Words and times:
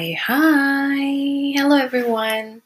Hai 0.00 0.16
hai, 0.16 1.12
hello 1.52 1.76
everyone. 1.76 2.64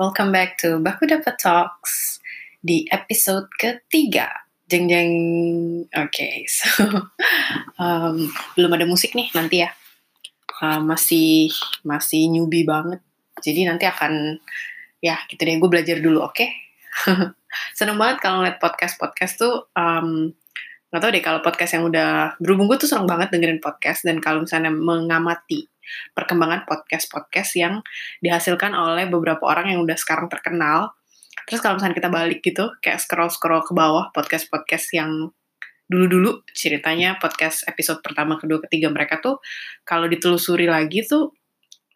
Welcome 0.00 0.32
back 0.32 0.56
to 0.64 0.80
Baku 0.80 1.04
Dapat 1.04 1.36
Talks 1.36 2.24
di 2.64 2.88
episode 2.88 3.52
ketiga. 3.60 4.48
Jeng 4.64 4.88
jeng. 4.88 5.12
Oke, 5.92 6.08
okay, 6.08 6.36
so 6.48 6.72
um, 7.76 8.32
belum 8.56 8.72
ada 8.72 8.88
musik 8.88 9.12
nih 9.12 9.28
nanti 9.36 9.60
ya. 9.60 9.76
Uh, 10.56 10.80
masih 10.80 11.52
masih 11.84 12.32
newbie 12.32 12.64
banget. 12.64 13.04
Jadi 13.44 13.68
nanti 13.68 13.84
akan 13.84 14.40
ya 15.04 15.20
gitu 15.28 15.36
deh. 15.36 15.60
Gue 15.60 15.68
belajar 15.68 16.00
dulu, 16.00 16.24
oke? 16.24 16.32
Okay? 16.32 16.48
Seneng 17.76 18.00
banget 18.00 18.24
kalau 18.24 18.40
ngeliat 18.40 18.56
podcast 18.56 18.96
podcast 18.96 19.36
tuh. 19.36 19.68
Um, 19.76 20.32
nggak 20.88 21.00
tau 21.04 21.12
deh 21.12 21.20
kalau 21.20 21.44
podcast 21.44 21.76
yang 21.76 21.84
udah 21.84 22.40
berhubung 22.40 22.72
gue 22.72 22.80
tuh 22.80 22.88
seneng 22.88 23.04
banget 23.04 23.28
dengerin 23.36 23.60
podcast 23.60 24.00
dan 24.00 24.16
kalau 24.16 24.48
misalnya 24.48 24.72
mengamati 24.72 25.69
perkembangan 26.14 26.66
podcast-podcast 26.66 27.50
yang 27.56 27.84
dihasilkan 28.20 28.72
oleh 28.76 29.06
beberapa 29.08 29.46
orang 29.46 29.74
yang 29.74 29.80
udah 29.82 29.96
sekarang 29.96 30.26
terkenal. 30.30 30.94
Terus 31.48 31.60
kalau 31.64 31.78
misalnya 31.78 31.96
kita 31.98 32.10
balik 32.12 32.40
gitu, 32.44 32.70
kayak 32.78 33.02
scroll-scroll 33.02 33.66
ke 33.66 33.72
bawah 33.74 34.12
podcast-podcast 34.14 34.94
yang 34.94 35.32
dulu-dulu 35.90 36.46
ceritanya 36.54 37.18
podcast 37.18 37.66
episode 37.66 37.98
pertama, 37.98 38.38
kedua, 38.38 38.62
ketiga 38.62 38.94
mereka 38.94 39.18
tuh 39.18 39.42
kalau 39.82 40.06
ditelusuri 40.06 40.70
lagi 40.70 41.02
tuh 41.02 41.34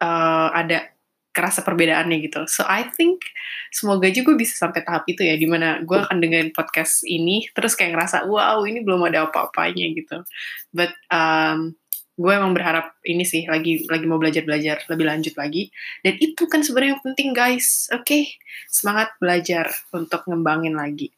uh, 0.03 0.51
ada 0.51 0.91
kerasa 1.35 1.63
perbedaannya 1.67 2.23
gitu. 2.23 2.47
So 2.47 2.63
I 2.63 2.87
think 2.95 3.23
semoga 3.67 4.07
gue 4.07 4.35
bisa 4.39 4.55
sampai 4.55 4.87
tahap 4.87 5.03
itu 5.07 5.19
ya, 5.23 5.35
di 5.35 5.43
mana 5.43 5.83
gue 5.83 5.99
akan 5.99 6.23
dengerin 6.23 6.55
podcast 6.55 7.03
ini, 7.03 7.43
terus 7.51 7.75
kayak 7.75 7.91
ngerasa 7.91 8.23
wow 8.27 8.63
ini 8.63 8.79
belum 8.79 9.03
ada 9.11 9.27
apa-apanya 9.27 9.91
gitu. 9.91 10.23
But 10.71 10.95
um, 11.11 11.75
gue 12.15 12.31
emang 12.31 12.55
berharap 12.55 12.95
ini 13.03 13.27
sih 13.27 13.43
lagi 13.43 13.83
lagi 13.91 14.07
mau 14.07 14.15
belajar 14.15 14.47
belajar 14.47 14.79
lebih 14.87 15.05
lanjut 15.05 15.35
lagi. 15.35 15.67
Dan 15.99 16.15
itu 16.15 16.47
kan 16.47 16.63
sebenarnya 16.63 16.95
yang 16.95 17.03
penting 17.03 17.29
guys. 17.35 17.91
Oke 17.91 18.03
okay? 18.03 18.23
semangat 18.71 19.11
belajar 19.19 19.67
untuk 19.91 20.23
ngembangin 20.27 20.79
lagi. 20.79 21.11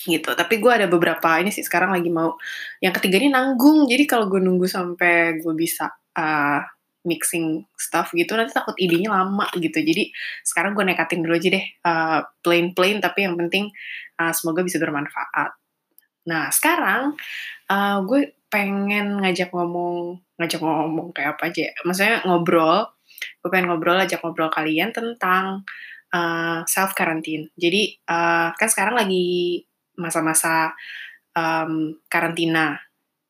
Gitu. 0.00 0.28
Tapi 0.28 0.54
gue 0.60 0.72
ada 0.72 0.86
beberapa 0.88 1.40
ini 1.40 1.52
sih 1.52 1.64
sekarang 1.64 1.92
lagi 1.96 2.12
mau 2.12 2.36
yang 2.84 2.92
ketiga 2.92 3.16
ini 3.16 3.32
nanggung. 3.32 3.88
Jadi 3.88 4.04
kalau 4.04 4.28
gue 4.28 4.40
nunggu 4.40 4.68
sampai 4.68 5.40
gue 5.40 5.54
bisa 5.56 5.88
uh, 6.16 6.60
mixing 7.00 7.64
stuff 7.80 8.12
gitu 8.12 8.36
nanti 8.36 8.52
takut 8.52 8.76
idenya 8.76 9.12
lama 9.12 9.48
gitu. 9.56 9.80
Jadi 9.80 10.12
sekarang 10.44 10.76
gue 10.76 10.84
nekatin 10.84 11.24
dulu 11.24 11.36
aja 11.36 11.48
deh 11.48 11.64
uh, 11.88 12.20
plain 12.44 12.76
plain 12.76 13.00
tapi 13.00 13.24
yang 13.24 13.40
penting 13.40 13.72
uh, 14.20 14.32
semoga 14.36 14.60
bisa 14.60 14.76
bermanfaat. 14.76 15.56
Nah 16.28 16.52
sekarang 16.52 17.16
uh, 17.72 17.98
gue 18.04 18.39
pengen 18.50 19.22
ngajak 19.22 19.54
ngomong 19.54 20.18
ngajak 20.36 20.60
ngomong 20.60 21.14
kayak 21.14 21.38
apa 21.38 21.54
aja 21.54 21.70
ya? 21.70 21.72
maksudnya 21.86 22.16
ngobrol 22.26 22.90
gue 23.40 23.48
pengen 23.48 23.70
ngobrol 23.70 23.96
ajak 23.96 24.20
ngobrol 24.20 24.50
kalian 24.50 24.90
tentang 24.90 25.62
uh, 26.12 26.66
self 26.66 26.92
quarantine 26.98 27.48
jadi 27.54 27.94
uh, 28.10 28.52
kan 28.58 28.68
sekarang 28.68 28.98
lagi 28.98 29.62
masa-masa 30.00 30.72
um, 31.36 31.94
karantina. 32.08 32.80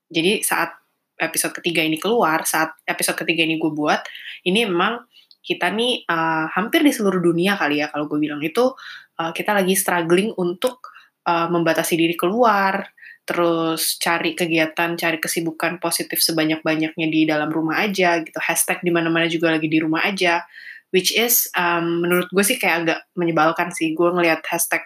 Jadi 0.07 0.47
saat 0.47 0.75
episode 1.21 1.53
ketiga 1.61 1.85
ini 1.85 2.01
keluar 2.01 2.49
saat 2.49 2.73
episode 2.89 3.21
ketiga 3.27 3.45
ini 3.45 3.61
gue 3.61 3.69
buat 3.69 4.01
ini 4.49 4.65
memang 4.65 5.05
kita 5.45 5.69
nih 5.69 6.09
uh, 6.09 6.49
hampir 6.49 6.81
di 6.81 6.93
seluruh 6.95 7.21
dunia 7.21 7.59
kali 7.59 7.83
ya 7.83 7.91
kalau 7.91 8.07
gue 8.07 8.19
bilang. 8.23 8.41
Itu 8.41 8.79
uh, 9.21 9.33
kita 9.35 9.53
lagi 9.53 9.75
struggling 9.75 10.33
untuk 10.39 10.89
uh, 11.27 11.51
membatasi 11.51 11.99
diri 11.99 12.15
keluar 12.15 12.81
terus 13.31 13.95
cari 14.03 14.35
kegiatan, 14.35 14.99
cari 14.99 15.23
kesibukan 15.23 15.79
positif 15.79 16.19
sebanyak-banyaknya 16.19 17.07
di 17.07 17.31
dalam 17.31 17.47
rumah 17.47 17.79
aja 17.79 18.19
gitu. 18.27 18.35
Hashtag 18.43 18.83
di 18.83 18.91
mana-mana 18.91 19.31
juga 19.31 19.55
lagi 19.55 19.71
di 19.71 19.79
rumah 19.79 20.03
aja. 20.03 20.43
Which 20.91 21.15
is 21.15 21.47
um, 21.55 22.03
menurut 22.03 22.27
gue 22.35 22.43
sih 22.43 22.59
kayak 22.59 22.77
agak 22.83 23.01
menyebalkan 23.15 23.71
sih. 23.71 23.95
Gue 23.95 24.11
ngelihat 24.11 24.43
hashtag 24.51 24.83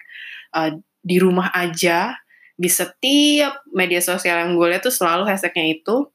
uh, 0.52 0.76
di 1.00 1.16
rumah 1.16 1.48
aja 1.56 2.20
di 2.60 2.68
setiap 2.68 3.64
media 3.72 4.04
sosial 4.04 4.44
yang 4.44 4.60
gue 4.60 4.76
lihat 4.76 4.84
tuh 4.84 4.92
selalu 4.92 5.24
hashtagnya 5.24 5.80
itu. 5.80 6.12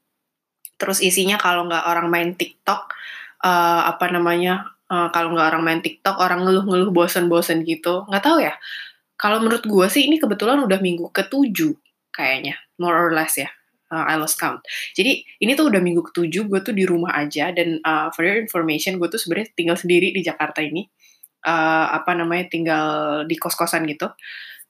Terus 0.77 1.01
isinya 1.01 1.41
kalau 1.41 1.65
nggak 1.65 1.81
orang 1.89 2.13
main 2.13 2.29
TikTok, 2.37 2.93
uh, 3.41 3.89
apa 3.89 4.05
namanya? 4.13 4.69
Uh, 4.85 5.09
kalau 5.09 5.33
nggak 5.33 5.49
orang 5.49 5.63
main 5.65 5.81
TikTok, 5.81 6.21
orang 6.21 6.45
ngeluh-ngeluh 6.45 6.93
bosen-bosen 6.93 7.65
gitu. 7.65 8.05
Nggak 8.05 8.21
tahu 8.21 8.37
ya. 8.45 8.53
Kalau 9.17 9.41
menurut 9.41 9.65
gue 9.65 9.87
sih 9.89 10.05
ini 10.05 10.21
kebetulan 10.21 10.61
udah 10.61 10.77
minggu 10.77 11.09
ketujuh 11.09 11.88
kayaknya 12.19 12.59
more 12.75 12.99
or 12.99 13.15
less 13.15 13.39
ya 13.39 13.47
uh, 13.93 14.05
I 14.05 14.15
lost 14.17 14.37
count. 14.37 14.61
Jadi 14.93 15.25
ini 15.41 15.51
tuh 15.57 15.69
udah 15.69 15.81
minggu 15.81 16.05
ketujuh 16.09 16.45
gue 16.45 16.59
tuh 16.61 16.73
di 16.73 16.85
rumah 16.85 17.17
aja 17.17 17.51
dan 17.53 17.81
uh, 17.83 18.13
for 18.13 18.25
your 18.25 18.37
information 18.37 19.01
gue 19.01 19.09
tuh 19.09 19.19
sebenarnya 19.19 19.49
tinggal 19.57 19.77
sendiri 19.77 20.13
di 20.13 20.21
Jakarta 20.21 20.61
ini. 20.61 20.85
Uh, 21.39 21.87
apa 21.95 22.19
namanya 22.19 22.51
tinggal 22.51 22.87
di 23.23 23.39
kos-kosan 23.39 23.87
gitu. 23.87 24.11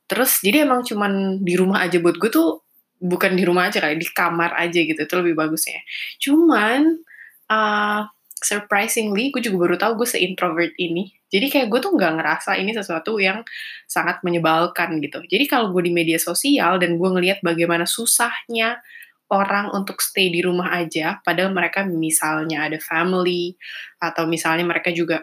Terus 0.05 0.41
jadi 0.41 0.69
emang 0.69 0.85
cuman 0.85 1.41
di 1.41 1.57
rumah 1.57 1.81
aja 1.81 1.97
buat 1.97 2.17
gue 2.17 2.29
tuh 2.29 2.61
bukan 2.99 3.33
di 3.33 3.41
rumah 3.47 3.71
aja 3.71 3.81
kayak 3.81 3.97
di 3.97 4.05
kamar 4.11 4.53
aja 4.53 4.77
gitu 4.77 4.97
itu 4.97 5.15
lebih 5.17 5.33
bagusnya. 5.33 5.81
Cuman 6.21 7.01
uh, 7.49 8.05
surprisingly 8.37 9.33
gue 9.33 9.41
juga 9.41 9.65
baru 9.65 9.75
tahu 9.81 10.05
gue 10.05 10.07
seintrovert 10.13 10.73
ini 10.77 11.18
jadi 11.29 11.45
kayak 11.47 11.67
gue 11.69 11.79
tuh 11.79 11.93
nggak 11.93 12.13
ngerasa 12.17 12.57
ini 12.57 12.73
sesuatu 12.73 13.21
yang 13.21 13.45
sangat 13.85 14.25
menyebalkan 14.25 14.97
gitu. 14.97 15.21
Jadi 15.29 15.45
kalau 15.45 15.69
gue 15.69 15.85
di 15.85 15.93
media 15.93 16.17
sosial 16.17 16.81
dan 16.81 16.97
gue 16.97 17.09
ngelihat 17.09 17.45
bagaimana 17.45 17.85
susahnya 17.85 18.81
orang 19.29 19.69
untuk 19.77 20.01
stay 20.01 20.33
di 20.33 20.41
rumah 20.41 20.73
aja 20.73 21.21
padahal 21.21 21.53
mereka 21.53 21.85
misalnya 21.85 22.65
ada 22.65 22.81
family 22.81 23.53
atau 24.01 24.25
misalnya 24.25 24.65
mereka 24.65 24.89
juga 24.89 25.21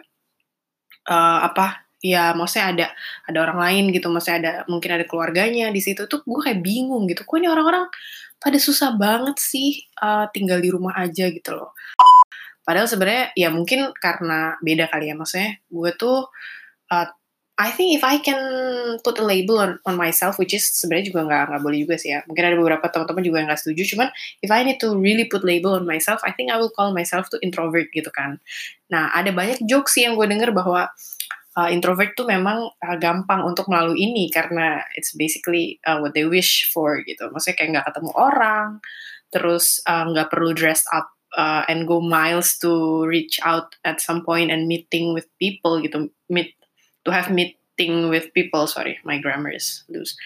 uh, 1.11 1.39
apa 1.43 1.83
ya 1.99 2.31
maksudnya 2.31 2.67
ada 2.71 2.87
ada 3.27 3.37
orang 3.43 3.59
lain 3.59 3.83
gitu 3.91 4.07
maksudnya 4.07 4.37
ada 4.39 4.53
mungkin 4.71 4.95
ada 4.95 5.03
keluarganya 5.03 5.67
di 5.75 5.83
situ 5.83 6.07
tuh 6.07 6.23
gue 6.23 6.39
kayak 6.39 6.63
bingung 6.63 7.03
gitu. 7.11 7.27
Kok 7.27 7.35
ini 7.35 7.51
orang-orang 7.51 7.91
pada 8.39 8.57
susah 8.61 8.95
banget 8.95 9.35
sih 9.41 9.83
uh, 9.99 10.29
tinggal 10.31 10.63
di 10.63 10.69
rumah 10.71 10.95
aja 10.95 11.27
gitu 11.27 11.51
loh 11.57 11.73
Padahal 12.67 12.91
sebenarnya 12.91 13.31
ya 13.39 13.47
mungkin 13.47 13.95
karena 13.95 14.59
beda 14.59 14.91
kali 14.91 15.07
ya 15.07 15.15
maksudnya 15.15 15.55
gue 15.71 15.91
tuh 15.95 16.27
uh, 16.91 17.07
I 17.57 17.73
think 17.73 17.97
if 17.97 18.05
I 18.05 18.21
can 18.21 18.37
put 19.01 19.17
a 19.17 19.25
label 19.25 19.57
on, 19.57 19.81
on 19.81 19.97
myself, 19.97 20.37
which 20.37 20.53
is 20.53 20.69
sebenarnya 20.69 21.09
juga 21.09 21.25
nggak 21.25 21.43
nggak 21.49 21.63
boleh 21.65 21.79
juga 21.81 21.95
sih 21.97 22.13
ya. 22.13 22.21
Mungkin 22.29 22.43
ada 22.45 22.53
beberapa 22.53 22.85
teman-teman 22.85 23.23
juga 23.25 23.37
yang 23.41 23.49
nggak 23.49 23.61
setuju. 23.65 23.97
Cuman 23.97 24.07
if 24.45 24.53
I 24.53 24.61
need 24.61 24.77
to 24.77 24.93
really 24.93 25.25
put 25.25 25.41
label 25.41 25.73
on 25.73 25.89
myself, 25.89 26.21
I 26.21 26.37
think 26.37 26.53
I 26.53 26.61
will 26.61 26.69
call 26.69 26.93
myself 26.93 27.33
to 27.33 27.41
introvert 27.41 27.89
gitu 27.97 28.13
kan. 28.13 28.37
Nah 28.93 29.09
ada 29.09 29.33
banyak 29.33 29.65
jokes 29.65 29.97
sih 29.97 30.05
yang 30.05 30.13
gue 30.13 30.29
denger 30.29 30.53
bahwa 30.53 30.93
uh, 31.57 31.69
introvert 31.73 32.13
tuh 32.13 32.29
memang 32.29 32.69
uh, 32.77 32.97
gampang 33.01 33.41
untuk 33.41 33.65
melalui 33.73 34.05
ini 34.05 34.29
karena 34.29 34.85
it's 34.93 35.17
basically 35.17 35.81
uh, 35.89 35.97
what 35.97 36.13
they 36.13 36.29
wish 36.29 36.69
for 36.69 37.01
gitu. 37.09 37.25
Maksudnya 37.33 37.57
kayak 37.57 37.69
nggak 37.73 37.87
ketemu 37.89 38.11
orang, 38.13 38.67
terus 39.33 39.81
uh, 39.89 40.05
nggak 40.05 40.29
uh, 40.29 40.31
perlu 40.31 40.53
dress 40.53 40.85
up 40.93 41.16
uh, 41.37 41.63
and 41.69 41.85
go 41.85 42.01
miles 42.01 42.57
to 42.59 43.05
reach 43.05 43.39
out 43.45 43.77
at 43.85 44.01
some 44.01 44.25
point 44.25 44.49
and 44.49 44.65
meeting 44.67 45.13
with 45.13 45.29
people 45.37 45.79
gitu. 45.79 46.09
Meet 46.27 46.57
to 47.05 47.13
have 47.13 47.29
meeting 47.31 48.09
with 48.09 48.33
people 48.33 48.65
sorry 48.65 48.97
my 49.05 49.21
grammar 49.21 49.53
is 49.53 49.85
loose. 49.87 50.17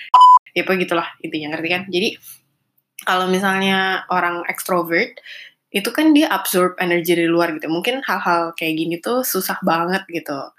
Ya 0.56 0.64
apa 0.64 0.80
gitulah 0.80 1.08
intinya 1.22 1.54
ngerti 1.54 1.70
kan? 1.70 1.84
Jadi 1.92 2.10
kalau 3.04 3.28
misalnya 3.28 4.08
orang 4.10 4.48
extrovert 4.48 5.20
itu 5.72 5.88
kan 5.96 6.12
dia 6.12 6.28
absorb 6.28 6.76
energi 6.84 7.16
dari 7.16 7.32
luar 7.32 7.56
gitu. 7.56 7.72
Mungkin 7.72 8.04
hal-hal 8.04 8.52
kayak 8.60 8.76
gini 8.76 8.96
tuh 9.00 9.24
susah 9.24 9.56
banget 9.64 10.04
gitu. 10.12 10.52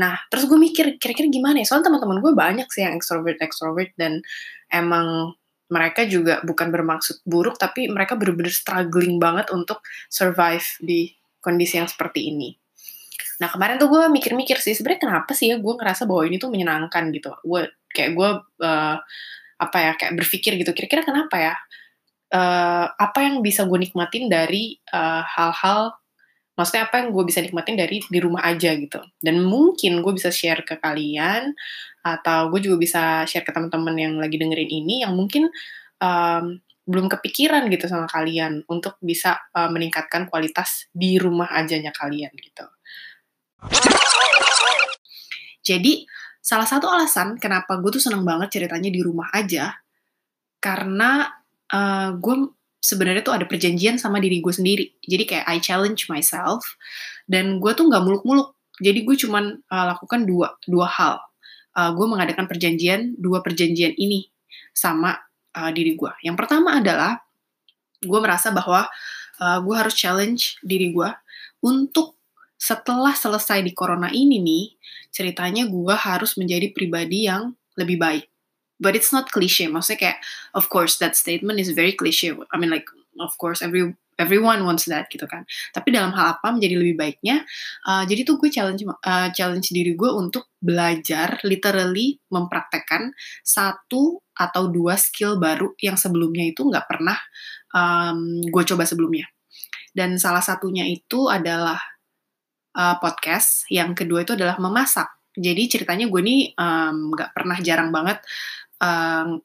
Nah 0.00 0.16
terus 0.32 0.48
gue 0.48 0.56
mikir 0.56 0.96
kira-kira 0.96 1.28
gimana 1.28 1.60
ya? 1.60 1.66
Soalnya 1.68 1.92
teman-teman 1.92 2.18
gue 2.24 2.32
banyak 2.32 2.68
sih 2.72 2.84
yang 2.84 2.96
extrovert 2.96 3.36
extrovert 3.44 3.92
dan 4.00 4.24
emang 4.72 5.36
mereka 5.72 6.04
juga 6.04 6.44
bukan 6.44 6.68
bermaksud 6.68 7.24
buruk 7.24 7.56
tapi 7.56 7.88
mereka 7.88 8.14
benar-benar 8.14 8.52
struggling 8.52 9.16
banget 9.16 9.48
untuk 9.50 9.80
survive 10.12 10.64
di 10.80 11.12
kondisi 11.40 11.80
yang 11.80 11.88
seperti 11.88 12.28
ini. 12.32 12.52
Nah 13.40 13.48
kemarin 13.50 13.80
tuh 13.80 13.88
gue 13.90 14.02
mikir-mikir 14.12 14.60
sih 14.60 14.76
sebenarnya 14.76 15.08
kenapa 15.08 15.32
sih 15.32 15.50
ya 15.50 15.56
gue 15.58 15.74
ngerasa 15.74 16.04
bahwa 16.04 16.22
ini 16.28 16.36
tuh 16.36 16.52
menyenangkan 16.52 17.10
gitu. 17.10 17.32
Gue 17.42 17.72
kayak 17.90 18.10
gue 18.12 18.30
uh, 18.64 18.96
apa 19.54 19.78
ya 19.80 19.92
kayak 19.96 20.14
berpikir 20.18 20.58
gitu 20.58 20.74
kira-kira 20.74 21.06
kenapa 21.06 21.36
ya 21.38 21.54
uh, 22.34 22.86
apa 22.90 23.18
yang 23.22 23.40
bisa 23.40 23.62
gue 23.64 23.78
nikmatin 23.78 24.26
dari 24.26 24.76
eh, 24.90 25.22
hal-hal 25.22 25.94
uh, 25.94 26.03
maksudnya 26.54 26.86
apa 26.86 27.02
yang 27.02 27.10
gue 27.10 27.24
bisa 27.26 27.42
nikmatin 27.42 27.74
dari 27.74 27.98
di 28.02 28.18
rumah 28.22 28.46
aja 28.46 28.74
gitu 28.78 29.02
dan 29.18 29.42
mungkin 29.42 30.00
gue 30.00 30.12
bisa 30.14 30.30
share 30.30 30.62
ke 30.62 30.78
kalian 30.78 31.50
atau 32.04 32.52
gue 32.52 32.60
juga 32.62 32.76
bisa 32.78 33.02
share 33.26 33.42
ke 33.42 33.50
teman-teman 33.50 33.96
yang 33.98 34.14
lagi 34.20 34.38
dengerin 34.38 34.70
ini 34.70 35.02
yang 35.02 35.16
mungkin 35.18 35.50
um, 35.98 36.60
belum 36.84 37.08
kepikiran 37.08 37.72
gitu 37.72 37.88
sama 37.88 38.04
kalian 38.04 38.60
untuk 38.68 39.00
bisa 39.00 39.40
uh, 39.56 39.72
meningkatkan 39.72 40.28
kualitas 40.28 40.84
di 40.92 41.16
rumah 41.16 41.48
ajanya 41.56 41.96
kalian 41.96 42.28
gitu. 42.36 42.66
Jadi 45.64 46.04
salah 46.44 46.68
satu 46.68 46.92
alasan 46.92 47.40
kenapa 47.40 47.80
gue 47.80 47.96
tuh 47.96 48.04
seneng 48.04 48.20
banget 48.20 48.60
ceritanya 48.60 48.92
di 48.92 49.00
rumah 49.00 49.32
aja 49.32 49.80
karena 50.60 51.24
uh, 51.72 52.12
gue 52.20 52.36
sebenarnya 52.84 53.24
tuh 53.24 53.32
ada 53.32 53.48
perjanjian 53.48 53.96
sama 53.96 54.20
diri 54.20 54.44
gue 54.44 54.52
sendiri. 54.52 54.92
Jadi 55.00 55.24
kayak 55.24 55.48
I 55.48 55.56
challenge 55.64 56.12
myself 56.12 56.76
dan 57.24 57.56
gue 57.56 57.72
tuh 57.72 57.88
nggak 57.88 58.04
muluk-muluk. 58.04 58.52
Jadi 58.76 59.08
gue 59.08 59.16
cuman 59.16 59.64
uh, 59.72 59.84
lakukan 59.96 60.28
dua 60.28 60.52
dua 60.68 60.84
hal. 60.84 61.16
Uh, 61.72 61.96
gue 61.96 62.06
mengadakan 62.06 62.44
perjanjian 62.44 63.16
dua 63.16 63.40
perjanjian 63.40 63.96
ini 63.96 64.28
sama 64.76 65.16
uh, 65.56 65.72
diri 65.72 65.96
gue. 65.96 66.12
Yang 66.20 66.36
pertama 66.44 66.76
adalah 66.76 67.24
gue 68.04 68.20
merasa 68.20 68.52
bahwa 68.52 68.84
uh, 69.40 69.58
gue 69.64 69.74
harus 69.74 69.96
challenge 69.96 70.60
diri 70.60 70.92
gue 70.92 71.08
untuk 71.64 72.20
setelah 72.60 73.16
selesai 73.16 73.64
di 73.64 73.72
corona 73.76 74.08
ini 74.08 74.40
nih, 74.40 74.64
ceritanya 75.12 75.68
gue 75.68 75.94
harus 75.96 76.36
menjadi 76.36 76.72
pribadi 76.72 77.28
yang 77.28 77.52
lebih 77.76 77.98
baik 77.98 78.33
but 78.84 78.92
it's 78.92 79.08
not 79.08 79.32
cliche. 79.32 79.64
Maksudnya 79.64 80.12
kayak 80.12 80.18
of 80.52 80.68
course 80.68 81.00
that 81.00 81.16
statement 81.16 81.56
is 81.56 81.72
very 81.72 81.96
cliche. 81.96 82.36
I 82.52 82.60
mean 82.60 82.68
like 82.68 82.84
of 83.16 83.32
course 83.40 83.64
every 83.64 83.96
everyone 84.18 84.62
wants 84.62 84.86
that 84.86 85.10
gitu 85.10 85.26
kan. 85.26 85.48
Tapi 85.74 85.90
dalam 85.90 86.14
hal 86.14 86.38
apa 86.38 86.54
menjadi 86.54 86.78
lebih 86.78 86.96
baiknya? 86.98 87.42
Uh, 87.86 88.04
jadi 88.06 88.22
tuh 88.22 88.38
gue 88.38 88.50
challenge 88.50 88.84
uh, 88.86 89.28
challenge 89.34 89.72
diri 89.74 89.96
gue 89.96 90.10
untuk 90.10 90.54
belajar 90.62 91.42
literally 91.42 92.18
mempraktekkan 92.30 93.10
satu 93.42 94.22
atau 94.34 94.70
dua 94.70 94.98
skill 94.98 95.38
baru 95.38 95.74
yang 95.78 95.94
sebelumnya 95.98 96.46
itu 96.50 96.66
nggak 96.66 96.86
pernah 96.86 97.18
um, 97.74 98.42
gue 98.42 98.62
coba 98.66 98.86
sebelumnya. 98.86 99.26
Dan 99.94 100.18
salah 100.18 100.42
satunya 100.42 100.86
itu 100.86 101.30
adalah 101.30 101.78
uh, 102.74 102.96
podcast. 102.98 103.66
Yang 103.70 104.04
kedua 104.04 104.26
itu 104.26 104.34
adalah 104.34 104.58
memasak. 104.58 105.06
Jadi 105.34 105.66
ceritanya 105.66 106.06
gue 106.06 106.22
nih 106.22 106.54
nggak 107.10 107.30
um, 107.30 107.34
pernah 107.34 107.58
jarang 107.58 107.90
banget 107.90 108.22
um, 108.80 109.42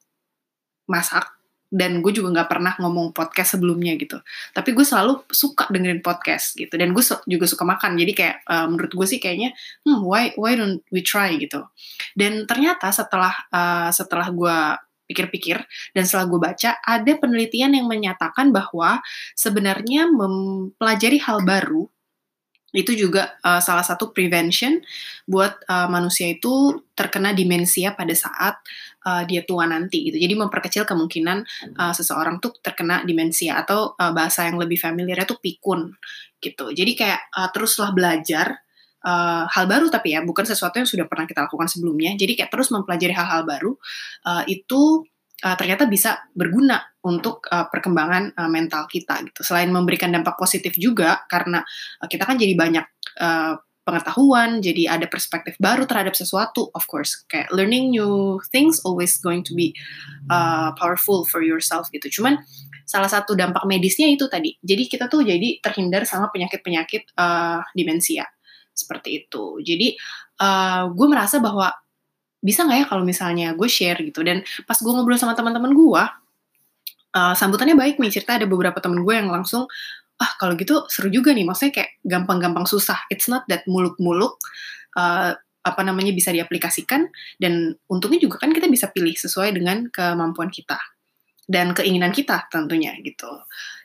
masak 0.89 1.39
dan 1.69 2.01
gue 2.01 2.09
juga 2.09 2.33
nggak 2.33 2.49
pernah 2.49 2.73
ngomong 2.81 3.13
podcast 3.13 3.55
sebelumnya 3.55 3.93
gitu. 3.93 4.17
Tapi 4.57 4.73
gue 4.73 4.81
selalu 4.81 5.21
suka 5.29 5.69
dengerin 5.69 6.01
podcast 6.01 6.57
gitu 6.57 6.73
dan 6.73 6.91
gue 6.97 7.03
juga 7.29 7.45
suka 7.45 7.61
makan. 7.61 7.93
Jadi 7.93 8.11
kayak 8.17 8.37
uh, 8.49 8.65
menurut 8.65 8.89
gue 8.89 9.05
sih 9.05 9.21
kayaknya 9.21 9.53
hmm 9.85 10.01
why 10.01 10.33
why 10.33 10.57
don't 10.57 10.81
we 10.89 11.05
try 11.05 11.37
gitu. 11.37 11.61
Dan 12.17 12.49
ternyata 12.49 12.89
setelah 12.89 13.33
uh, 13.53 13.93
setelah 13.93 14.33
gue 14.33 14.57
pikir-pikir 15.09 15.57
dan 15.97 16.03
setelah 16.05 16.25
gue 16.29 16.39
baca 16.41 16.69
ada 16.85 17.11
penelitian 17.17 17.73
yang 17.73 17.89
menyatakan 17.89 18.53
bahwa 18.53 19.01
sebenarnya 19.33 20.05
mempelajari 20.09 21.17
hal 21.21 21.41
baru 21.41 21.89
itu 22.69 22.93
juga 22.93 23.33
uh, 23.41 23.57
salah 23.57 23.81
satu 23.81 24.13
prevention 24.13 24.77
buat 25.25 25.57
uh, 25.65 25.89
manusia 25.89 26.29
itu 26.29 26.85
terkena 26.93 27.33
demensia 27.33 27.97
pada 27.97 28.13
saat 28.13 28.61
uh, 29.09 29.25
dia 29.25 29.41
tua 29.41 29.65
nanti 29.65 30.11
gitu. 30.11 30.17
Jadi 30.21 30.33
memperkecil 30.37 30.85
kemungkinan 30.85 31.37
uh, 31.77 31.93
seseorang 31.93 32.37
tuh 32.37 32.53
terkena 32.61 33.01
demensia 33.01 33.57
atau 33.57 33.97
uh, 33.97 34.13
bahasa 34.13 34.45
yang 34.45 34.61
lebih 34.61 34.77
familiar 34.77 35.25
itu 35.25 35.33
pikun 35.41 35.97
gitu. 36.37 36.69
Jadi 36.71 36.91
kayak 36.93 37.21
uh, 37.33 37.49
teruslah 37.49 37.89
belajar 37.89 38.61
uh, 39.03 39.49
hal 39.49 39.65
baru 39.65 39.89
tapi 39.89 40.13
ya 40.13 40.21
bukan 40.21 40.45
sesuatu 40.45 40.77
yang 40.77 40.89
sudah 40.89 41.05
pernah 41.09 41.25
kita 41.25 41.49
lakukan 41.49 41.67
sebelumnya. 41.67 42.13
Jadi 42.13 42.37
kayak 42.37 42.53
terus 42.53 42.69
mempelajari 42.69 43.13
hal-hal 43.17 43.49
baru 43.49 43.73
uh, 44.29 44.43
itu 44.45 45.03
uh, 45.43 45.55
ternyata 45.55 45.87
bisa 45.87 46.23
berguna 46.35 46.81
untuk 47.03 47.47
uh, 47.49 47.67
perkembangan 47.71 48.35
uh, 48.35 48.49
mental 48.51 48.85
kita 48.91 49.23
gitu. 49.23 49.41
Selain 49.43 49.71
memberikan 49.71 50.11
dampak 50.11 50.35
positif 50.35 50.75
juga 50.75 51.23
karena 51.31 51.63
uh, 52.03 52.07
kita 52.07 52.27
kan 52.27 52.35
jadi 52.35 52.53
banyak 52.55 52.85
uh, 53.19 53.55
pengetahuan, 53.89 54.61
jadi 54.61 55.01
ada 55.01 55.09
perspektif 55.09 55.57
baru 55.57 55.89
terhadap 55.89 56.13
sesuatu. 56.13 56.69
Of 56.77 56.85
course, 56.85 57.25
kayak 57.25 57.49
learning 57.49 57.89
new 57.89 58.37
things 58.53 58.77
always 58.85 59.17
going 59.17 59.41
to 59.41 59.57
be 59.57 59.73
uh, 60.29 60.69
powerful 60.77 61.25
for 61.25 61.41
yourself 61.41 61.89
gitu. 61.89 62.21
Cuman 62.21 62.37
salah 62.85 63.09
satu 63.09 63.33
dampak 63.33 63.65
medisnya 63.65 64.05
itu 64.05 64.29
tadi. 64.29 64.53
Jadi 64.61 64.85
kita 64.85 65.09
tuh 65.09 65.25
jadi 65.25 65.57
terhindar 65.61 66.05
sama 66.05 66.29
penyakit-penyakit 66.29 67.17
uh, 67.17 67.65
demensia 67.73 68.29
seperti 68.77 69.25
itu. 69.25 69.57
Jadi 69.65 69.97
uh, 70.37 70.93
gue 70.93 71.07
merasa 71.09 71.41
bahwa 71.41 71.73
bisa 72.39 72.63
nggak 72.63 72.77
ya 72.81 72.85
kalau 72.87 73.03
misalnya 73.03 73.47
gue 73.53 73.69
share 73.69 73.99
gitu? 74.03 74.23
Dan 74.23 74.43
pas 74.63 74.75
gue 74.79 74.91
ngobrol 74.91 75.19
sama 75.19 75.35
teman-teman 75.35 75.71
gue 75.75 76.03
uh, 77.15 77.33
sambutannya 77.35 77.75
baik 77.75 77.99
nih. 77.99 78.11
Cerita 78.11 78.39
ada 78.39 78.47
beberapa 78.47 78.79
temen 78.79 79.03
gue 79.03 79.13
yang 79.13 79.29
langsung 79.29 79.67
ah 80.19 80.31
kalau 80.39 80.55
gitu 80.55 80.87
seru 80.91 81.11
juga 81.11 81.31
nih. 81.35 81.47
Maksudnya 81.47 81.73
kayak 81.83 81.91
gampang-gampang 82.03 82.65
susah. 82.67 82.99
It's 83.11 83.27
not 83.27 83.47
that 83.51 83.63
muluk-muluk 83.67 84.39
uh, 84.95 85.35
apa 85.63 85.81
namanya 85.83 86.15
bisa 86.15 86.31
diaplikasikan. 86.31 87.07
Dan 87.35 87.75
untungnya 87.91 88.19
juga 88.23 88.39
kan 88.41 88.55
kita 88.55 88.67
bisa 88.71 88.91
pilih 88.91 89.15
sesuai 89.15 89.55
dengan 89.55 89.87
kemampuan 89.91 90.47
kita 90.51 90.79
dan 91.49 91.73
keinginan 91.73 92.13
kita 92.13 92.45
tentunya 92.53 92.93
gitu. 93.01 93.29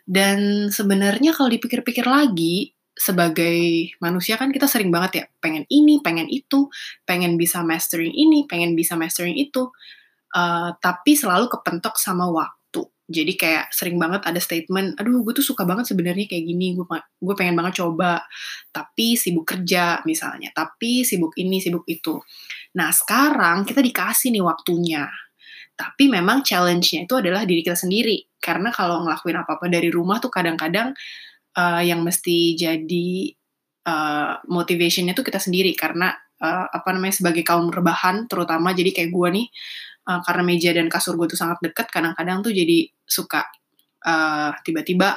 Dan 0.04 0.68
sebenarnya 0.68 1.32
kalau 1.32 1.48
dipikir-pikir 1.48 2.04
lagi 2.04 2.76
sebagai 2.94 3.90
manusia 3.98 4.38
kan 4.38 4.54
kita 4.54 4.70
sering 4.70 4.94
banget 4.94 5.12
ya 5.18 5.24
pengen 5.42 5.66
ini, 5.66 5.98
pengen 6.00 6.30
itu, 6.30 6.70
pengen 7.02 7.34
bisa 7.34 7.66
mastering 7.66 8.14
ini, 8.14 8.46
pengen 8.46 8.78
bisa 8.78 8.94
mastering 8.94 9.34
itu, 9.34 9.68
uh, 10.34 10.70
tapi 10.78 11.18
selalu 11.18 11.50
kepentok 11.50 11.98
sama 11.98 12.30
waktu. 12.30 12.86
Jadi 13.04 13.36
kayak 13.36 13.68
sering 13.68 14.00
banget 14.00 14.24
ada 14.24 14.40
statement, 14.40 14.96
aduh 14.96 15.20
gue 15.20 15.34
tuh 15.36 15.44
suka 15.44 15.68
banget 15.68 15.90
sebenarnya 15.92 16.24
kayak 16.24 16.44
gini, 16.48 16.72
gue 16.72 16.86
gue 17.20 17.34
pengen 17.36 17.52
banget 17.58 17.84
coba, 17.84 18.24
tapi 18.72 19.18
sibuk 19.18 19.44
kerja 19.44 20.00
misalnya, 20.08 20.54
tapi 20.56 21.04
sibuk 21.04 21.36
ini, 21.36 21.60
sibuk 21.60 21.84
itu. 21.84 22.16
Nah 22.78 22.88
sekarang 22.94 23.68
kita 23.68 23.84
dikasih 23.84 24.32
nih 24.32 24.40
waktunya, 24.40 25.04
tapi 25.74 26.06
memang 26.06 26.46
challenge-nya 26.46 27.04
itu 27.04 27.14
adalah 27.18 27.42
diri 27.44 27.60
kita 27.60 27.76
sendiri. 27.76 28.24
Karena 28.38 28.70
kalau 28.70 29.02
ngelakuin 29.04 29.36
apa-apa 29.42 29.66
dari 29.66 29.90
rumah 29.90 30.22
tuh 30.22 30.30
kadang-kadang 30.30 30.94
uh, 31.56 31.82
yang 31.82 32.02
mesti 32.02 32.58
jadi 32.58 33.08
uh, 33.86 34.42
motivationnya 34.46 35.14
tuh 35.16 35.26
kita 35.26 35.38
sendiri. 35.40 35.72
Karena 35.74 36.12
uh, 36.42 36.66
apa 36.68 36.88
namanya 36.94 37.18
sebagai 37.22 37.46
kaum 37.46 37.70
rebahan 37.70 38.26
terutama 38.26 38.74
jadi 38.74 38.90
kayak 38.90 39.10
gue 39.10 39.28
nih 39.40 39.46
uh, 40.10 40.20
karena 40.24 40.42
meja 40.42 40.70
dan 40.74 40.86
kasur 40.90 41.16
gue 41.16 41.30
tuh 41.30 41.38
sangat 41.38 41.58
deket 41.64 41.88
kadang-kadang 41.88 42.44
tuh 42.44 42.52
jadi 42.52 42.90
suka 43.04 43.46
uh, 44.04 44.52
tiba-tiba 44.66 45.16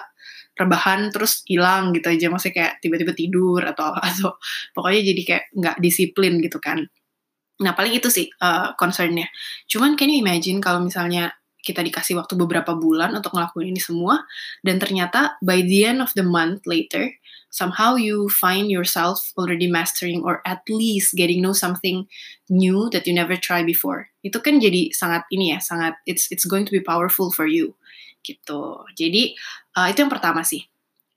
rebahan 0.57 1.13
terus 1.13 1.45
hilang 1.45 1.93
gitu 1.93 2.09
aja. 2.09 2.27
Maksudnya 2.33 2.55
kayak 2.55 2.73
tiba-tiba 2.81 3.13
tidur 3.13 3.61
atau 3.61 3.93
atau 4.07 4.37
pokoknya 4.73 5.01
jadi 5.13 5.21
kayak 5.25 5.45
nggak 5.53 5.77
disiplin 5.81 6.41
gitu 6.41 6.57
kan. 6.57 6.81
Nah 7.57 7.73
paling 7.73 7.93
itu 7.97 8.09
sih 8.09 8.29
uh, 8.41 8.73
concernnya. 8.77 9.29
Cuman 9.69 9.97
can 9.97 10.09
you 10.09 10.21
imagine 10.21 10.61
kalau 10.61 10.81
misalnya 10.81 11.33
kita 11.67 11.83
dikasih 11.83 12.15
waktu 12.15 12.39
beberapa 12.39 12.71
bulan 12.79 13.11
untuk 13.11 13.35
ngelakuin 13.35 13.75
ini 13.75 13.81
semua 13.83 14.23
dan 14.63 14.79
ternyata 14.79 15.35
by 15.43 15.59
the 15.67 15.83
end 15.83 15.99
of 15.99 16.15
the 16.15 16.23
month 16.23 16.63
later 16.63 17.11
somehow 17.49 17.95
you 17.95 18.29
find 18.29 18.69
yourself 18.69 19.31
already 19.39 19.67
mastering 19.67 20.21
or 20.23 20.43
at 20.45 20.61
least 20.69 21.15
getting 21.15 21.41
know 21.41 21.55
something 21.55 22.07
new 22.49 22.89
that 22.91 23.07
you 23.07 23.13
never 23.15 23.35
try 23.39 23.63
before. 23.63 24.11
Itu 24.21 24.43
kan 24.43 24.59
jadi 24.59 24.91
sangat 24.91 25.25
ini 25.31 25.55
ya 25.55 25.59
sangat 25.63 25.97
it's 26.05 26.29
it's 26.29 26.45
going 26.45 26.67
to 26.67 26.73
be 26.73 26.83
powerful 26.83 27.31
for 27.31 27.47
you 27.47 27.73
gitu. 28.21 28.83
Jadi 28.93 29.33
uh, 29.79 29.87
itu 29.87 30.03
yang 30.03 30.11
pertama 30.11 30.43
sih. 30.43 30.67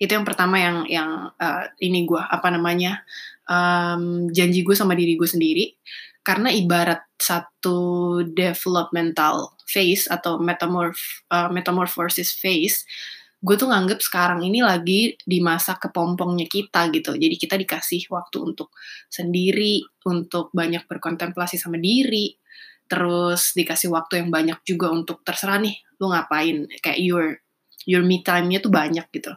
Itu 0.01 0.17
yang 0.17 0.25
pertama 0.25 0.57
yang 0.57 0.89
yang 0.89 1.11
uh, 1.37 1.65
ini 1.83 2.09
gue 2.09 2.23
apa 2.23 2.49
namanya 2.49 3.05
um, 3.45 4.33
janji 4.33 4.65
gue 4.65 4.73
sama 4.73 4.97
diri 4.97 5.19
gue 5.19 5.29
sendiri 5.29 5.77
karena 6.21 6.53
ibarat 6.53 7.03
satu 7.17 8.21
developmental 8.25 9.57
phase 9.65 10.09
atau 10.09 10.37
metamorph 10.41 11.25
uh, 11.33 11.49
metamorphosis 11.49 12.37
phase 12.37 12.85
gue 13.41 13.57
tuh 13.57 13.73
nganggep 13.73 14.05
sekarang 14.05 14.45
ini 14.45 14.61
lagi 14.61 15.17
di 15.17 15.41
masa 15.41 15.81
kepompongnya 15.81 16.45
kita 16.45 16.93
gitu. 16.93 17.17
Jadi 17.17 17.41
kita 17.41 17.57
dikasih 17.57 18.13
waktu 18.13 18.37
untuk 18.37 18.69
sendiri 19.09 19.81
untuk 20.05 20.53
banyak 20.53 20.85
berkontemplasi 20.85 21.57
sama 21.57 21.81
diri 21.81 22.37
terus 22.91 23.55
dikasih 23.57 23.89
waktu 23.95 24.21
yang 24.21 24.29
banyak 24.35 24.61
juga 24.67 24.93
untuk 24.93 25.25
terserah 25.25 25.57
nih 25.57 25.73
lu 25.97 26.13
ngapain? 26.13 26.69
Kayak 26.85 27.01
your 27.01 27.27
your 27.89 28.05
me 28.05 28.21
time-nya 28.21 28.61
tuh 28.61 28.69
banyak 28.69 29.09
gitu 29.09 29.33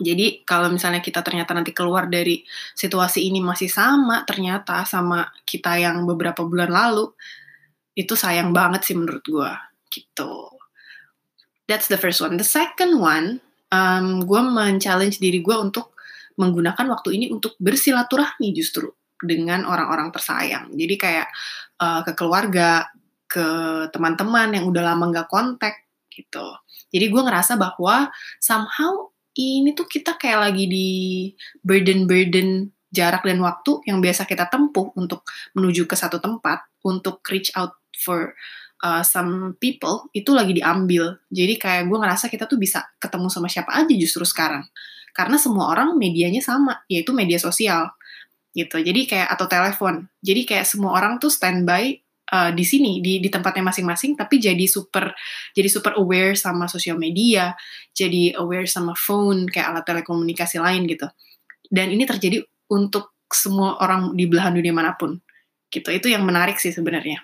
jadi 0.00 0.42
kalau 0.48 0.72
misalnya 0.72 1.04
kita 1.04 1.20
ternyata 1.20 1.52
nanti 1.52 1.76
keluar 1.76 2.08
dari 2.08 2.40
situasi 2.72 3.28
ini 3.28 3.44
masih 3.44 3.68
sama 3.68 4.24
ternyata 4.24 4.82
sama 4.88 5.28
kita 5.44 5.76
yang 5.76 6.08
beberapa 6.08 6.40
bulan 6.42 6.72
lalu, 6.72 7.12
itu 7.92 8.16
sayang 8.16 8.56
banget 8.56 8.88
sih 8.88 8.96
menurut 8.96 9.22
gue 9.22 9.52
gitu. 9.92 10.48
That's 11.68 11.86
the 11.86 12.00
first 12.00 12.24
one. 12.24 12.40
The 12.40 12.48
second 12.48 12.98
one, 12.98 13.44
um, 13.70 14.24
gue 14.24 14.40
men-challenge 14.40 15.22
diri 15.22 15.38
gue 15.44 15.54
untuk 15.54 15.94
menggunakan 16.40 16.88
waktu 16.88 17.20
ini 17.20 17.26
untuk 17.30 17.54
bersilaturahmi 17.60 18.50
justru 18.56 18.88
dengan 19.20 19.68
orang-orang 19.68 20.08
tersayang. 20.10 20.72
Jadi 20.72 20.94
kayak 20.96 21.28
uh, 21.78 22.00
ke 22.02 22.16
keluarga, 22.16 22.88
ke 23.30 23.46
teman-teman 23.94 24.50
yang 24.56 24.66
udah 24.66 24.82
lama 24.82 25.04
gak 25.14 25.30
kontak 25.30 25.86
gitu. 26.10 26.56
Jadi 26.90 27.06
gue 27.06 27.22
ngerasa 27.22 27.54
bahwa 27.54 28.10
somehow 28.42 29.09
ini 29.38 29.72
tuh 29.76 29.86
kita 29.86 30.18
kayak 30.18 30.50
lagi 30.50 30.64
di 30.66 30.88
burden-burden 31.62 32.70
jarak 32.90 33.22
dan 33.22 33.38
waktu 33.38 33.86
yang 33.86 34.02
biasa 34.02 34.26
kita 34.26 34.50
tempuh 34.50 34.90
untuk 34.98 35.22
menuju 35.54 35.86
ke 35.86 35.94
satu 35.94 36.18
tempat, 36.18 36.66
untuk 36.82 37.22
reach 37.30 37.54
out 37.54 37.78
for 37.94 38.34
uh, 38.82 39.06
some 39.06 39.54
people 39.62 40.10
itu 40.10 40.34
lagi 40.34 40.58
diambil. 40.58 41.22
Jadi 41.30 41.54
kayak 41.56 41.86
gue 41.86 41.98
ngerasa 41.98 42.26
kita 42.26 42.50
tuh 42.50 42.58
bisa 42.58 42.82
ketemu 42.98 43.30
sama 43.30 43.46
siapa 43.46 43.70
aja 43.70 43.94
justru 43.94 44.26
sekarang. 44.26 44.66
Karena 45.14 45.38
semua 45.38 45.70
orang 45.70 45.94
medianya 45.94 46.42
sama, 46.42 46.82
yaitu 46.90 47.14
media 47.14 47.38
sosial 47.38 47.94
gitu. 48.50 48.82
Jadi 48.82 49.06
kayak 49.06 49.30
atau 49.30 49.46
telepon. 49.46 50.10
Jadi 50.18 50.42
kayak 50.42 50.66
semua 50.66 50.98
orang 50.98 51.22
tuh 51.22 51.30
standby 51.30 52.02
uh, 52.32 52.50
di 52.54 52.64
sini 52.64 53.02
di 53.02 53.18
di 53.18 53.28
tempatnya 53.28 53.66
masing-masing 53.70 54.14
tapi 54.14 54.38
jadi 54.38 54.64
super 54.66 55.12
jadi 55.54 55.68
super 55.68 55.98
aware 55.98 56.38
sama 56.38 56.70
sosial 56.70 56.96
media 56.96 57.54
jadi 57.90 58.38
aware 58.38 58.66
sama 58.70 58.94
phone 58.94 59.50
kayak 59.50 59.74
alat 59.74 59.84
telekomunikasi 59.86 60.62
lain 60.62 60.86
gitu. 60.86 61.06
Dan 61.70 61.94
ini 61.94 62.02
terjadi 62.06 62.42
untuk 62.70 63.14
semua 63.30 63.78
orang 63.78 64.14
di 64.14 64.26
belahan 64.26 64.54
dunia 64.54 64.74
mana 64.74 64.94
pun. 64.94 65.18
Gitu 65.70 65.86
itu 65.90 66.06
yang 66.10 66.26
menarik 66.26 66.58
sih 66.58 66.74
sebenarnya. 66.74 67.22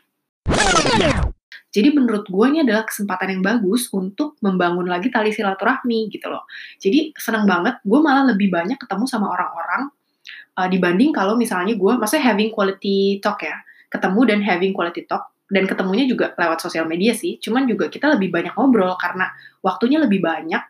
Jadi 1.76 1.92
menurut 1.92 2.24
gue 2.24 2.46
ini 2.48 2.64
adalah 2.64 2.88
kesempatan 2.88 3.36
yang 3.36 3.42
bagus 3.44 3.92
untuk 3.92 4.40
membangun 4.40 4.88
lagi 4.88 5.12
tali 5.12 5.28
silaturahmi 5.28 6.08
gitu 6.08 6.32
loh. 6.32 6.48
Jadi 6.80 7.12
senang 7.20 7.44
banget, 7.44 7.84
gue 7.84 8.00
malah 8.00 8.24
lebih 8.32 8.48
banyak 8.48 8.80
ketemu 8.80 9.04
sama 9.04 9.28
orang-orang 9.28 9.92
uh, 10.56 10.68
dibanding 10.72 11.12
kalau 11.12 11.36
misalnya 11.36 11.76
gue, 11.76 11.92
maksudnya 12.00 12.32
having 12.32 12.48
quality 12.48 13.20
talk 13.20 13.44
ya 13.44 13.60
ketemu 13.88 14.20
dan 14.28 14.38
having 14.42 14.72
quality 14.74 15.06
talk. 15.06 15.32
Dan 15.46 15.70
ketemunya 15.70 16.10
juga 16.10 16.34
lewat 16.34 16.58
sosial 16.58 16.90
media 16.90 17.14
sih. 17.14 17.38
Cuman 17.38 17.70
juga 17.70 17.86
kita 17.86 18.10
lebih 18.18 18.34
banyak 18.34 18.58
ngobrol 18.58 18.98
karena 18.98 19.30
waktunya 19.62 20.02
lebih 20.02 20.18
banyak 20.18 20.62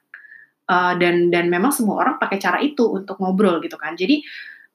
uh, 0.68 0.94
dan 1.00 1.32
dan 1.32 1.48
memang 1.48 1.72
semua 1.72 2.04
orang 2.04 2.20
pakai 2.20 2.36
cara 2.36 2.60
itu 2.60 2.84
untuk 2.84 3.16
ngobrol 3.16 3.58
gitu 3.64 3.80
kan. 3.80 3.96
Jadi 3.96 4.20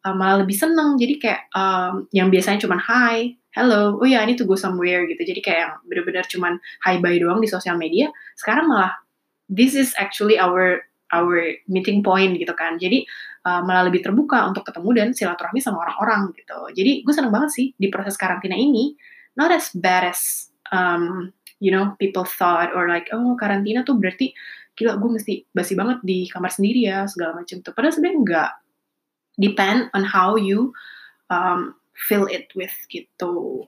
uh, 0.08 0.16
malah 0.18 0.42
lebih 0.42 0.58
seneng. 0.58 0.98
Jadi 0.98 1.22
kayak 1.22 1.54
um, 1.54 2.10
yang 2.10 2.34
biasanya 2.34 2.60
cuman 2.66 2.82
hi 2.82 3.38
hello 3.52 4.00
oh 4.00 4.08
ya 4.08 4.20
yeah, 4.20 4.22
ini 4.24 4.34
to 4.40 4.48
go 4.48 4.58
somewhere 4.58 5.06
gitu. 5.06 5.22
Jadi 5.22 5.40
kayak 5.44 5.60
yang 5.60 5.74
bener-bener 5.86 6.26
cuman 6.26 6.58
hi 6.88 6.98
bye 6.98 7.18
doang 7.22 7.38
di 7.38 7.50
sosial 7.50 7.78
media. 7.78 8.10
Sekarang 8.34 8.72
malah 8.72 8.98
this 9.52 9.76
is 9.78 9.94
actually 10.00 10.40
our 10.40 10.82
our 11.12 11.60
meeting 11.68 12.02
point 12.02 12.40
gitu 12.40 12.56
kan. 12.56 12.80
Jadi 12.80 13.04
uh, 13.46 13.62
malah 13.66 13.90
lebih 13.90 14.06
terbuka 14.06 14.46
untuk 14.46 14.66
ketemu 14.68 14.90
dan 14.98 15.08
silaturahmi 15.14 15.60
sama 15.62 15.82
orang-orang 15.86 16.34
gitu. 16.38 16.60
Jadi 16.76 17.02
gue 17.02 17.14
seneng 17.14 17.34
banget 17.34 17.50
sih 17.54 17.68
di 17.76 17.88
proses 17.90 18.18
karantina 18.18 18.58
ini 18.58 18.94
not 19.38 19.50
as 19.50 19.72
bad 19.74 20.12
as 20.12 20.52
um, 20.70 21.34
you 21.62 21.72
know 21.74 21.96
people 21.98 22.26
thought 22.26 22.74
or 22.74 22.90
like 22.90 23.10
oh 23.16 23.34
karantina 23.40 23.82
tuh 23.86 23.98
berarti 23.98 24.34
gila 24.76 24.98
gue 24.98 25.10
mesti 25.20 25.34
basi 25.52 25.74
banget 25.76 26.00
di 26.02 26.26
kamar 26.32 26.50
sendiri 26.50 26.88
ya 26.88 27.06
segala 27.10 27.38
macam 27.38 27.60
tuh. 27.60 27.74
Padahal 27.74 27.94
sebenarnya 27.94 28.20
enggak. 28.20 28.52
Depend 29.40 29.88
on 29.96 30.04
how 30.04 30.36
you 30.36 30.76
um, 31.32 31.74
fill 31.96 32.28
it 32.28 32.52
with 32.54 32.74
gitu. 32.92 33.66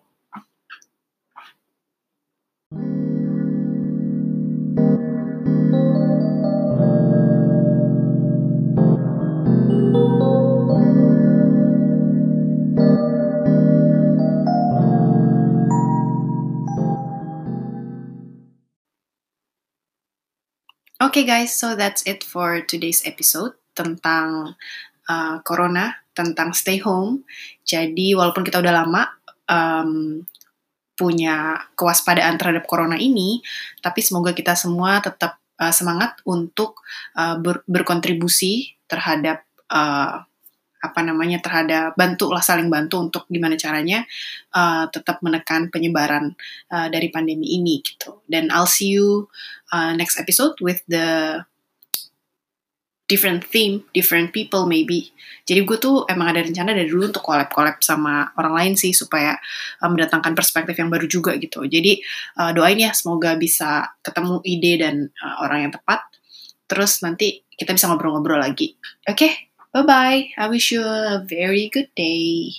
Okay 21.14 21.30
guys, 21.30 21.54
so 21.54 21.78
that's 21.78 22.02
it 22.10 22.26
for 22.26 22.66
today's 22.66 23.06
episode 23.06 23.54
tentang 23.78 24.58
uh, 25.06 25.38
corona, 25.46 25.94
tentang 26.18 26.58
stay 26.58 26.82
home. 26.82 27.22
Jadi 27.62 28.18
walaupun 28.18 28.42
kita 28.42 28.58
udah 28.58 28.82
lama 28.82 29.14
um, 29.46 30.26
punya 30.98 31.70
kewaspadaan 31.78 32.42
terhadap 32.42 32.66
corona 32.66 32.98
ini, 32.98 33.46
tapi 33.86 34.02
semoga 34.02 34.34
kita 34.34 34.58
semua 34.58 35.06
tetap 35.06 35.38
uh, 35.62 35.70
semangat 35.70 36.18
untuk 36.26 36.82
uh, 37.14 37.38
ber 37.38 37.62
berkontribusi 37.70 38.74
terhadap 38.90 39.46
uh, 39.70 40.26
apa 40.84 41.00
namanya 41.00 41.40
terhadap 41.40 41.96
bantu 41.96 42.28
lah 42.36 42.44
saling 42.44 42.68
bantu 42.68 43.00
untuk 43.00 43.24
gimana 43.32 43.56
caranya 43.56 44.04
uh, 44.52 44.92
tetap 44.92 45.24
menekan 45.24 45.72
penyebaran 45.72 46.36
uh, 46.68 46.92
dari 46.92 47.08
pandemi 47.08 47.56
ini 47.56 47.80
gitu. 47.80 48.20
Dan 48.28 48.52
I'll 48.52 48.68
see 48.68 48.92
you 49.00 49.32
uh, 49.72 49.96
next 49.96 50.20
episode 50.20 50.60
with 50.60 50.84
the 50.92 51.40
different 53.08 53.48
theme, 53.48 53.88
different 53.96 54.36
people 54.36 54.68
maybe. 54.68 55.16
Jadi 55.44 55.64
gue 55.68 55.78
tuh 55.80 56.08
emang 56.08 56.32
ada 56.36 56.44
rencana 56.44 56.72
dari 56.72 56.88
dulu 56.88 57.12
untuk 57.12 57.24
collab-collab 57.24 57.84
sama 57.84 58.32
orang 58.40 58.54
lain 58.56 58.74
sih 58.80 58.92
supaya 58.92 59.36
uh, 59.80 59.90
mendatangkan 59.92 60.36
perspektif 60.36 60.76
yang 60.76 60.92
baru 60.92 61.08
juga 61.08 61.36
gitu. 61.40 61.64
Jadi 61.64 62.04
uh, 62.44 62.52
doain 62.52 62.80
ya 62.80 62.92
semoga 62.92 63.40
bisa 63.40 63.88
ketemu 64.04 64.40
ide 64.44 64.74
dan 64.84 64.96
uh, 65.24 65.48
orang 65.48 65.68
yang 65.68 65.72
tepat. 65.72 66.04
Terus 66.68 67.04
nanti 67.04 67.44
kita 67.54 67.76
bisa 67.76 67.92
ngobrol-ngobrol 67.92 68.40
lagi. 68.40 68.76
Oke? 69.08 69.16
Okay? 69.16 69.53
Bye 69.74 69.82
bye. 69.84 70.30
I 70.38 70.48
wish 70.48 70.72
you 70.72 70.84
a 70.84 71.24
very 71.28 71.68
good 71.68 71.90
day. 71.96 72.52